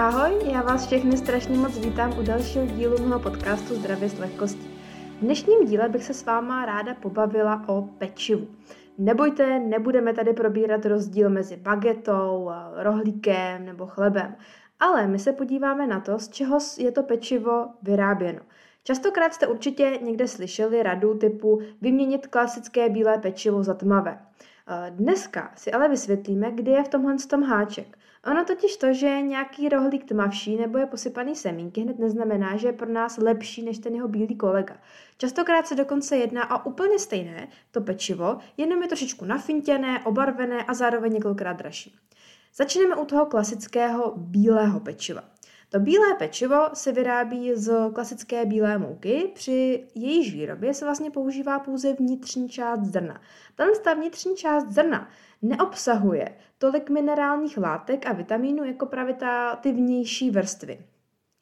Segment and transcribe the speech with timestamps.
[0.00, 4.70] Ahoj, já vás všechny strašně moc vítám u dalšího dílu mého podcastu Zdravě s lehkostí.
[5.18, 8.48] V dnešním díle bych se s váma ráda pobavila o pečivu.
[8.98, 14.36] Nebojte, nebudeme tady probírat rozdíl mezi bagetou, rohlíkem nebo chlebem,
[14.78, 18.40] ale my se podíváme na to, z čeho je to pečivo vyráběno.
[18.84, 24.18] Častokrát jste určitě někde slyšeli radu typu vyměnit klasické bílé pečivo za tmavé.
[24.90, 27.98] Dneska si ale vysvětlíme, kdy je v tomhle tom háček.
[28.26, 32.68] Ono totiž to, že je nějaký rohlík tmavší nebo je posypaný semínky, hned neznamená, že
[32.68, 34.76] je pro nás lepší než ten jeho bílý kolega.
[35.18, 40.74] Častokrát se dokonce jedná o úplně stejné, to pečivo, jenom je trošičku nafintěné, obarvené a
[40.74, 41.96] zároveň několikrát dražší.
[42.54, 45.24] Začneme u toho klasického bílého pečiva.
[45.72, 51.58] To bílé pečivo se vyrábí z klasické bílé mouky, při jejíž výrobě se vlastně používá
[51.58, 53.20] pouze vnitřní část zrna.
[53.84, 55.08] ta vnitřní část zrna
[55.42, 60.80] neobsahuje tolik minerálních látek a vitamínů jako právě ta, ty vnější vrstvy.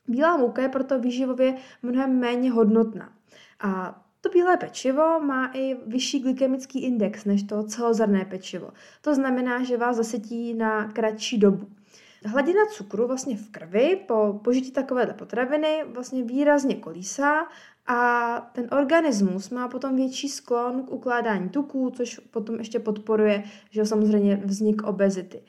[0.09, 3.13] Bílá mouka je proto výživově mnohem méně hodnotná.
[3.61, 8.71] A to bílé pečivo má i vyšší glykemický index než to celozrné pečivo.
[9.01, 11.78] To znamená, že vás zasytí na kratší dobu.
[12.25, 17.47] Hladina cukru vlastně v krvi po požití takovéhle potraviny vlastně výrazně kolísá
[17.87, 23.87] a ten organismus má potom větší sklon k ukládání tuků, což potom ještě podporuje, že
[23.87, 25.43] samozřejmě vznik obezity.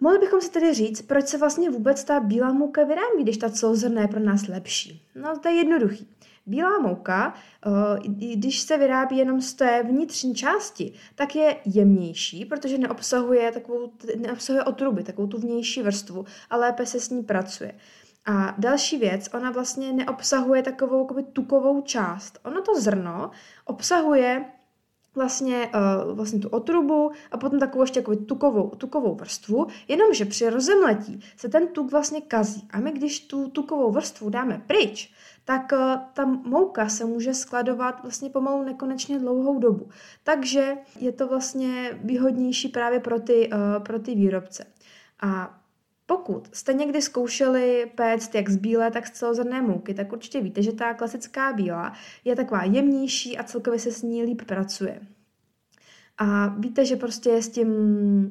[0.00, 3.50] Mohli bychom si tedy říct, proč se vlastně vůbec ta bílá mouka vyrábí, když ta
[3.50, 5.02] celozrná je pro nás lepší.
[5.14, 6.08] No to je jednoduchý.
[6.48, 7.34] Bílá mouka,
[7.66, 13.92] eh, když se vyrábí jenom z té vnitřní části, tak je jemnější, protože neobsahuje, takovou,
[14.16, 17.74] neobsahuje otruby, takovou tu vnější vrstvu a lépe se s ní pracuje.
[18.26, 22.38] A další věc, ona vlastně neobsahuje takovou tukovou část.
[22.44, 23.30] Ono to zrno
[23.64, 24.44] obsahuje
[25.14, 30.50] vlastně, uh, vlastně tu otrubu a potom takovou ještě jako tukovou, tukovou vrstvu, jenomže při
[30.50, 32.68] rozemletí se ten tuk vlastně kazí.
[32.70, 35.12] A my když tu tukovou vrstvu dáme pryč,
[35.44, 35.78] tak uh,
[36.12, 39.88] ta mouka se může skladovat vlastně pomalu nekonečně dlouhou dobu.
[40.24, 44.64] Takže je to vlastně výhodnější právě pro ty, uh, pro ty výrobce.
[45.20, 45.58] A
[46.08, 50.62] pokud jste někdy zkoušeli péct jak z bílé, tak z celozrné mouky, tak určitě víte,
[50.62, 51.92] že ta klasická bílá
[52.24, 55.00] je taková jemnější a celkově se s ní líp pracuje.
[56.18, 57.68] A víte, že prostě s tím,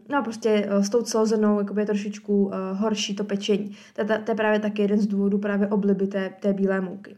[0.10, 3.78] no prostě eh, s tou celozrnou je trošičku uh, horší to pečení.
[3.94, 7.18] To, to, to je právě taky jeden z důvodů právě obliby té, té bílé mouky.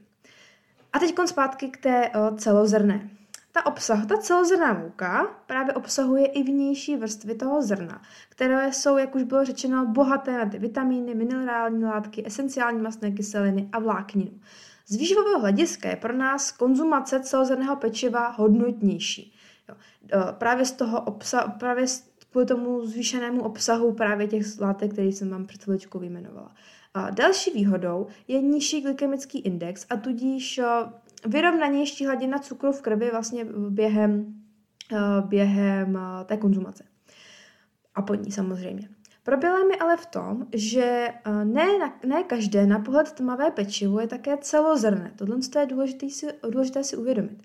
[0.93, 3.09] A teď zpátky k té uh, celozrné.
[3.51, 9.15] Ta obsah, ta celozrná mouka právě obsahuje i vnější vrstvy toho zrna, které jsou, jak
[9.15, 14.39] už bylo řečeno, bohaté na ty vitamíny, minerální látky, esenciální mastné kyseliny a vlákninu.
[14.87, 19.33] Z výživového hlediska je pro nás konzumace celozrného pečiva hodnotnější.
[19.69, 19.75] Jo.
[20.13, 21.85] E, právě z toho obsa- právě
[22.31, 26.51] kvůli tomu zvýšenému obsahu právě těch látek, které jsem vám před chviličkou vyjmenovala.
[26.93, 30.63] A další výhodou je nižší glykemický index a tudíž e,
[31.25, 34.33] vyrovnanější hladina cukru v krvi vlastně během,
[34.93, 36.83] eh, během eh, té konzumace.
[37.95, 38.89] A po ní samozřejmě.
[39.23, 41.67] Problém je ale v tom, že eh, ne,
[42.05, 45.13] ne každé na pohled tmavé pečivo je také celozrné.
[45.15, 47.43] Tohle je důležité si, důležité si uvědomit.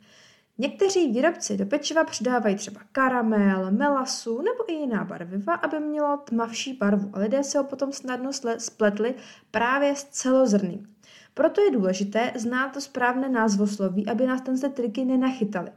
[0.58, 6.72] Někteří výrobci do pečiva přidávají třeba karamel, melasu nebo i jiná barviva, aby mělo tmavší
[6.72, 9.14] barvu a lidé se ho potom snadno spletli
[9.50, 10.93] právě s celozrným.
[11.34, 15.70] Proto je důležité znát to správné názvosloví, aby nás tenhle triky nenachytali.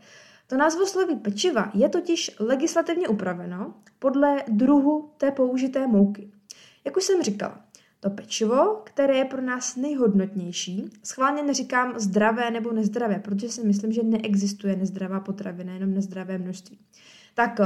[0.47, 6.31] To názvosloví pečiva je totiž legislativně upraveno podle druhu té použité mouky.
[6.85, 7.61] Jak už jsem říkala,
[7.99, 13.91] to pečivo, které je pro nás nejhodnotnější, schválně neříkám zdravé nebo nezdravé, protože si myslím,
[13.91, 16.79] že neexistuje nezdravá potravina, jenom nezdravé množství.
[17.35, 17.59] Tak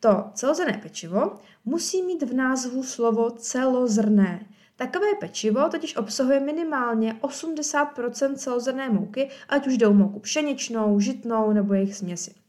[0.00, 1.34] to celozrné pečivo
[1.64, 4.46] musí mít v názvu slovo celozrné.
[4.76, 11.74] Takové pečivo totiž obsahuje minimálně 80% celozrné mouky, ať už jdou mouku pšeničnou, žitnou nebo
[11.74, 12.45] jejich směsi.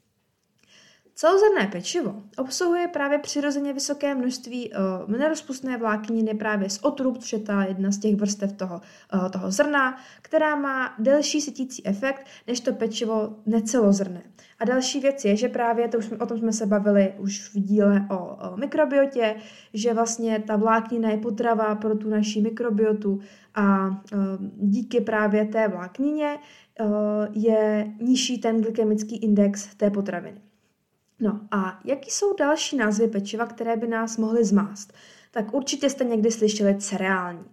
[1.20, 7.40] Celozrné pečivo obsahuje právě přirozeně vysoké množství uh, nerozpustné vlákniny právě z otrub, což je
[7.40, 8.82] ta jedna z těch vrstev toho,
[9.14, 14.24] uh, toho zrna, která má delší sytící efekt než to pečivo necelozrné.
[14.60, 17.60] A další věc je, že právě to už, o tom jsme se bavili už v
[17.60, 19.36] díle o, o mikrobiotě,
[19.74, 23.20] že vlastně ta vláknina je potrava pro tu naší mikrobiotu
[23.56, 23.96] a uh,
[24.58, 26.38] díky právě té vláknině
[26.80, 26.88] uh,
[27.32, 30.47] je nižší ten glykemický index té potraviny.
[31.20, 34.94] No a jaký jsou další názvy pečiva, které by nás mohly zmást?
[35.32, 37.46] Tak určitě jste někdy slyšeli cereální.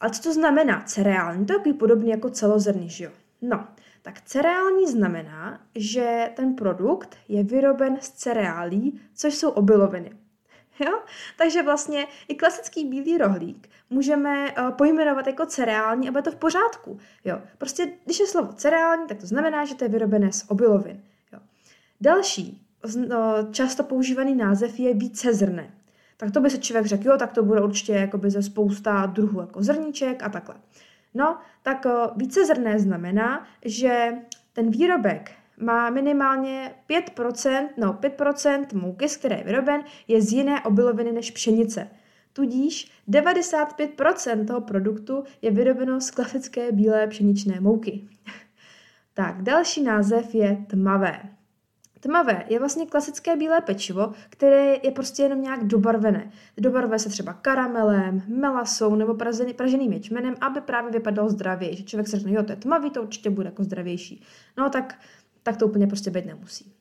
[0.00, 1.46] Ale co to znamená cereální?
[1.46, 3.10] To je takový podobný jako celozrný, že jo?
[3.42, 3.68] No,
[4.02, 10.12] tak cereální znamená, že ten produkt je vyroben z cereálí, což jsou obiloviny.
[10.86, 11.02] Jo?
[11.38, 16.36] Takže vlastně i klasický bílý rohlík můžeme uh, pojmenovat jako cereální a bude to v
[16.36, 16.98] pořádku.
[17.24, 17.40] Jo?
[17.58, 21.02] Prostě, když je slovo cereální, tak to znamená, že to je vyrobené z obilovin.
[21.32, 21.38] Jo?
[22.00, 22.69] Další
[23.50, 25.70] často používaný název je vícezrné.
[26.16, 29.40] Tak to by se člověk řekl, jo, tak to bude určitě jakoby ze spousta druhů
[29.40, 30.54] jako zrníček a takhle.
[31.14, 34.12] No, tak uh, vícezrné znamená, že
[34.52, 35.30] ten výrobek
[35.60, 41.30] má minimálně 5%, no 5% mouky, z které je vyroben, je z jiné obiloviny než
[41.30, 41.90] pšenice.
[42.32, 48.08] Tudíž 95% toho produktu je vyrobeno z klasické bílé pšeničné mouky.
[49.14, 51.39] tak, další název je tmavé.
[52.00, 56.30] Tmavé je vlastně klasické bílé pečivo, které je prostě jenom nějak dobarvené.
[56.58, 61.76] Dobarvuje se třeba karamelem, melasou nebo pražený, praženým ječmenem, aby právě vypadalo zdravě.
[61.76, 64.22] Že člověk se řekne, jo, to je tmavý, to určitě bude jako zdravější.
[64.58, 64.94] No tak
[65.42, 66.72] tak to úplně prostě být nemusí.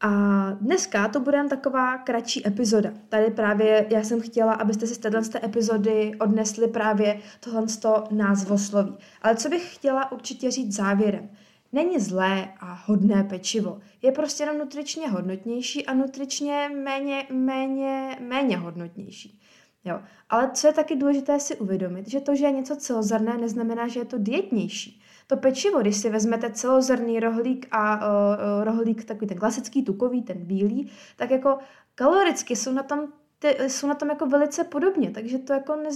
[0.00, 2.90] A dneska to bude taková kratší epizoda.
[3.08, 7.66] Tady právě já jsem chtěla, abyste si z této epizody odnesli právě tohle
[8.10, 8.96] názvosloví.
[9.22, 11.30] Ale co bych chtěla určitě říct závěrem.
[11.74, 13.80] Není zlé a hodné pečivo.
[14.02, 19.40] Je prostě jenom nutričně hodnotnější a nutričně méně, méně, méně hodnotnější.
[19.84, 20.00] Jo.
[20.30, 24.00] Ale co je taky důležité si uvědomit, že to, že je něco celozrné, neznamená, že
[24.00, 25.00] je to dietnější.
[25.26, 30.38] To pečivo, když si vezmete celozrný rohlík a uh, rohlík takový ten klasický, tukový, ten
[30.38, 31.58] bílý, tak jako
[31.94, 35.90] kaloricky jsou na tom ty, jsou na tom jako velice podobně, takže to jako ne,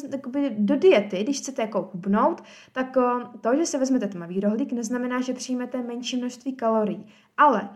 [0.50, 2.43] do diety, když chcete jako hubnout,
[2.73, 2.96] tak
[3.40, 7.06] to, že si vezmete tmavý rohlík, neznamená, že přijmete menší množství kalorií.
[7.37, 7.70] Ale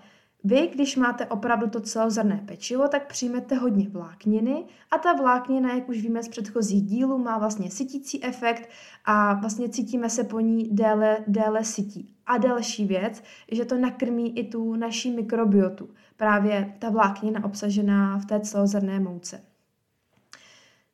[0.45, 5.89] vy, když máte opravdu to celozrné pečivo, tak přijmete hodně vlákniny a ta vláknina, jak
[5.89, 8.69] už víme z předchozích dílů, má vlastně sytící efekt
[9.05, 12.15] a vlastně cítíme se po ní déle, déle sytí.
[12.27, 13.23] A další věc,
[13.53, 19.52] že to nakrmí i tu naší mikrobiotu, právě ta vláknina obsažená v té celozrné mouce.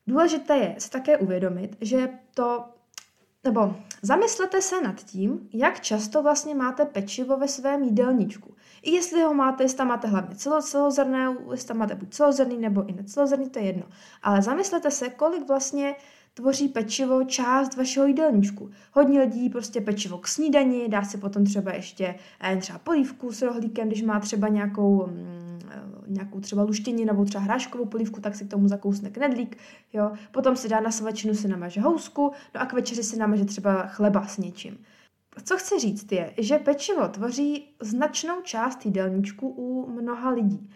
[0.08, 2.64] Důležité je si také uvědomit, že to
[3.44, 8.55] nebo zamyslete se nad tím, jak často vlastně máte pečivo ve svém jídelníčku.
[8.82, 12.58] I jestli ho máte, jestli tam máte hlavně celo, celozrné, jestli tam máte buď celozrný
[12.58, 13.82] nebo i necelozrný, to je jedno.
[14.22, 15.94] Ale zamyslete se, kolik vlastně
[16.34, 18.70] tvoří pečivo část vašeho jídelníčku.
[18.93, 23.43] Hodně lidí prostě pečivo k snídani, dá si potom třeba ještě eh, třeba polívku s
[23.43, 25.47] rohlíkem, když má třeba nějakou, mm,
[26.08, 29.56] nějakou třeba luštění nebo třeba hráškovou polívku, tak si k tomu zakousne knedlík,
[29.93, 30.12] jo.
[30.31, 33.87] Potom si dá na svačinu, si namaže housku, no a k večeři si namaže třeba
[33.87, 34.78] chleba s něčím.
[35.44, 40.70] Co chci říct je, že pečivo tvoří značnou část jídelníčku u mnoha lidí.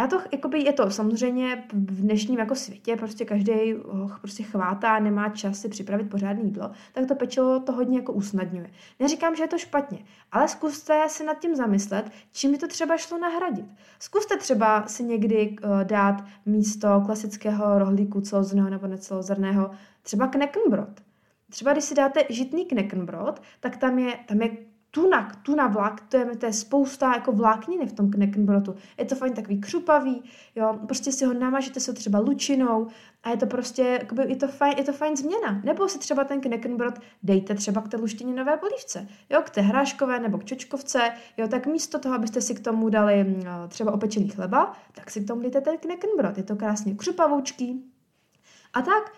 [0.00, 4.98] Já to, jakoby je to samozřejmě v dnešním jako světě, prostě každý ho prostě chvátá,
[4.98, 8.70] nemá čas si připravit pořádné jídlo, tak to pečivo to hodně jako usnadňuje.
[9.00, 9.98] Neříkám, že je to špatně,
[10.32, 13.66] ale zkuste si nad tím zamyslet, čím by to třeba šlo nahradit.
[13.98, 19.70] Zkuste třeba si někdy uh, dát místo klasického rohlíku celozrného nebo necelozrného
[20.02, 21.00] třeba kneckenbrot.
[21.50, 24.50] Třeba když si dáte žitný kneckenbrot, tak tam je, tam je
[24.90, 28.74] tunak, tuna vlák, to je, to je spousta jako vlákniny v tom kneckenbrotu.
[28.98, 30.22] Je to fajn takový křupavý,
[30.54, 32.86] jo, prostě si ho namažete se třeba lučinou
[33.22, 35.60] a je to prostě, jakoby, je to fajn, je to fajn změna.
[35.64, 40.20] Nebo si třeba ten kneckenbrot dejte třeba k té luštěninové polívce, jo, k té hráškové
[40.20, 44.28] nebo k čočkovce, jo, tak místo toho, abyste si k tomu dali mm, třeba opečený
[44.28, 47.84] chleba, tak si k tomu dejte ten kneckenbrot, je to krásně křupavoučký.
[48.72, 49.12] A tak,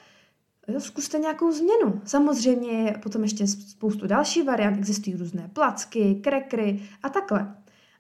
[0.79, 2.01] zkuste nějakou změnu.
[2.05, 7.57] Samozřejmě je potom ještě spoustu další variant, existují různé placky, krekry a takhle.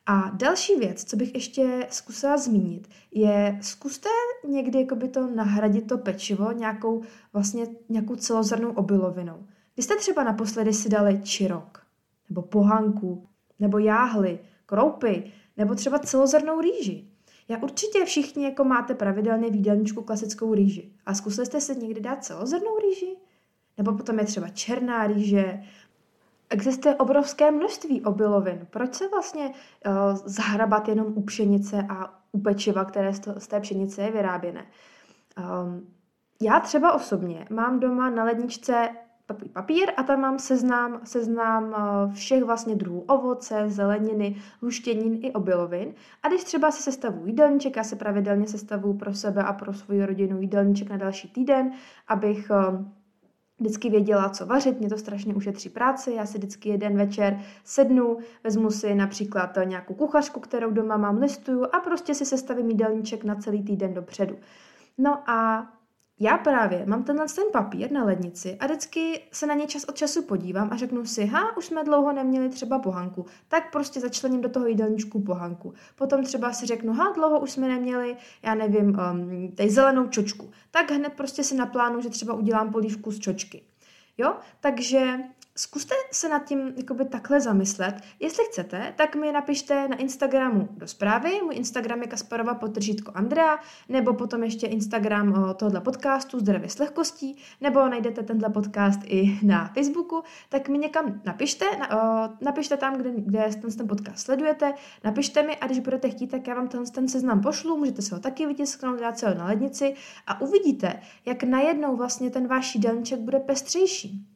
[0.06, 4.08] A další věc, co bych ještě zkusila zmínit, je zkuste
[4.48, 7.02] někdy jakoby to nahradit to pečivo nějakou
[7.32, 9.46] vlastně nějakou celozrnou obilovinou.
[9.76, 11.86] Vy jste třeba naposledy si dali čirok,
[12.28, 13.26] nebo pohanku,
[13.58, 17.11] nebo jáhly, kroupy, nebo třeba celozrnou rýži.
[17.48, 20.92] Já určitě všichni jako máte pravidelně v jídelníčku klasickou rýži.
[21.06, 23.16] A zkusili jste si někdy dát celozrnou rýži?
[23.78, 25.62] Nebo potom je třeba černá rýže.
[26.50, 28.66] Existuje obrovské množství obilovin.
[28.70, 29.52] Proč se vlastně uh,
[30.24, 34.66] zahrabat jenom u pšenice a u pečiva, které z té pšenice je vyráběné?
[35.38, 35.86] Um,
[36.42, 38.88] já třeba osobně mám doma na ledničce
[39.26, 45.32] takový papír a tam mám seznám, seznám eh, všech vlastně druhů ovoce, zeleniny, luštěnin i
[45.32, 45.94] obilovin.
[46.22, 50.06] A když třeba si sestavuji jídelníček, já se pravidelně sestavuji pro sebe a pro svoji
[50.06, 51.72] rodinu jídelníček na další týden,
[52.08, 52.84] abych eh,
[53.60, 58.18] vždycky věděla, co vařit, mě to strašně ušetří práci, já si vždycky jeden večer sednu,
[58.44, 63.34] vezmu si například nějakou kuchařku, kterou doma mám, listuju a prostě si sestavím jídelníček na
[63.34, 64.36] celý týden dopředu.
[64.98, 65.68] No a
[66.22, 69.96] já právě mám tenhle ten papír na lednici a vždycky se na něj čas od
[69.96, 74.40] času podívám a řeknu si, ha, už jsme dlouho neměli třeba pohanku, tak prostě začlením
[74.40, 75.74] do toho jídelníčku pohanku.
[75.94, 80.50] Potom třeba si řeknu, ha, dlouho už jsme neměli, já nevím, um, tady zelenou čočku.
[80.70, 83.62] Tak hned prostě si naplánu, že třeba udělám polívku z čočky.
[84.18, 85.18] Jo, takže
[85.56, 87.94] Zkuste se nad tím jakoby takhle zamyslet.
[88.20, 91.40] Jestli chcete, tak mi napište na Instagramu do zprávy.
[91.42, 97.36] Můj Instagram je Kasparova potržítko Andrea, nebo potom ještě Instagram tohoto podcastu Zdravě s lehkostí,
[97.60, 102.96] nebo najdete tenhle podcast i na Facebooku, tak mi někam napište, na, o, napište tam,
[102.96, 106.68] kde, kde ten, ten podcast sledujete, napište mi a když budete chtít, tak já vám
[106.68, 109.94] ten, ten seznam pošlu, můžete se ho taky vytisknout, dát se ho na lednici
[110.26, 114.31] a uvidíte, jak najednou vlastně ten váš jídelníček bude pestřejší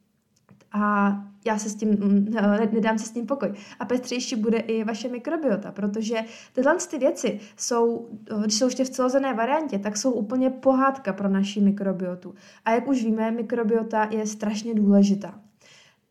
[0.73, 1.13] a
[1.47, 2.35] já se s tím, mm,
[2.73, 3.53] nedám se s tím pokoj.
[3.81, 6.17] A pestřejší bude i vaše mikrobiota, protože
[6.53, 8.09] tyhle ty věci jsou,
[8.43, 12.35] když jsou ještě v celozené variantě, tak jsou úplně pohádka pro naši mikrobiotu.
[12.65, 15.41] A jak už víme, mikrobiota je strašně důležitá.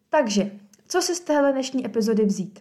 [0.09, 0.51] Takže,
[0.87, 2.59] co si z téhle dnešní epizody vzít?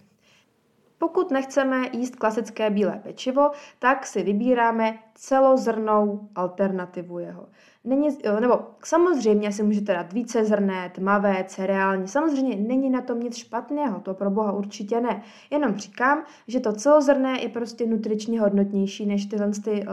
[1.04, 7.46] Pokud nechceme jíst klasické bílé pečivo, tak si vybíráme celozrnou alternativu jeho.
[7.84, 8.08] Není,
[8.40, 12.08] nebo samozřejmě si můžete dát více zrné, tmavé, cereální.
[12.08, 15.22] Samozřejmě není na tom nic špatného, to pro boha určitě ne.
[15.50, 19.88] Jenom říkám, že to celozrné je prostě nutričně hodnotnější než tyhle ty, uh,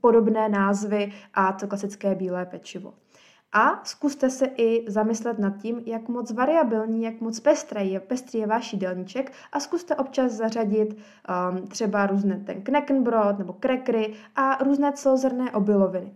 [0.00, 2.94] podobné názvy a to klasické bílé pečivo.
[3.56, 8.38] A zkuste se i zamyslet nad tím, jak moc variabilní, jak moc pestrý je, pestrý
[8.38, 14.64] je váš jídelníček a zkuste občas zařadit um, třeba různé ten kneckenbrot nebo krekry a
[14.64, 16.14] různé celozrné obiloviny.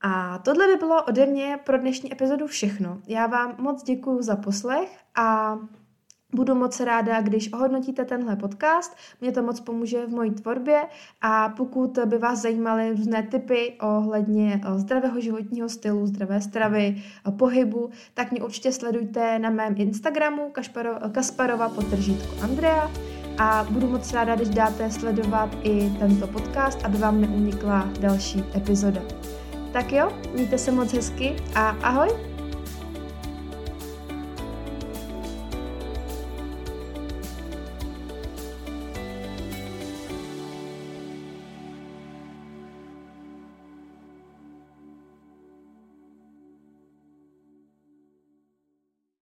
[0.00, 3.00] A tohle by bylo ode mě pro dnešní epizodu všechno.
[3.06, 5.58] Já vám moc děkuji za poslech a
[6.34, 10.82] Budu moc ráda, když ohodnotíte tenhle podcast, mě to moc pomůže v mojí tvorbě
[11.20, 17.30] a pokud by vás zajímaly různé typy ohledně eh, zdravého životního stylu, zdravé stravy, eh,
[17.30, 20.52] pohybu, tak mě určitě sledujte na mém Instagramu
[21.12, 22.90] Kasparova potržítko Andrea
[23.38, 29.00] a budu moc ráda, když dáte sledovat i tento podcast, aby vám neunikla další epizoda.
[29.72, 32.37] Tak jo, mějte se moc hezky a ahoj!